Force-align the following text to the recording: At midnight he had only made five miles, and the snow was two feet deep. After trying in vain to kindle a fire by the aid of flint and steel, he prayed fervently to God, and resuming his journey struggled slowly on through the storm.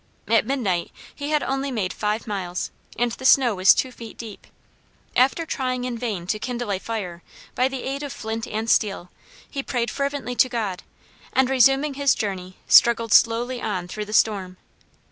At 0.27 0.47
midnight 0.47 0.89
he 1.13 1.29
had 1.29 1.43
only 1.43 1.69
made 1.69 1.93
five 1.93 2.25
miles, 2.25 2.71
and 2.97 3.11
the 3.11 3.23
snow 3.23 3.53
was 3.53 3.71
two 3.75 3.91
feet 3.91 4.17
deep. 4.17 4.47
After 5.15 5.45
trying 5.45 5.83
in 5.83 5.95
vain 5.95 6.25
to 6.25 6.39
kindle 6.39 6.71
a 6.71 6.79
fire 6.79 7.21
by 7.53 7.67
the 7.67 7.83
aid 7.83 8.01
of 8.01 8.11
flint 8.11 8.47
and 8.47 8.67
steel, 8.67 9.11
he 9.47 9.61
prayed 9.61 9.91
fervently 9.91 10.33
to 10.37 10.49
God, 10.49 10.81
and 11.33 11.51
resuming 11.51 11.93
his 11.93 12.15
journey 12.15 12.57
struggled 12.67 13.13
slowly 13.13 13.61
on 13.61 13.87
through 13.87 14.05
the 14.05 14.11
storm. 14.13 14.57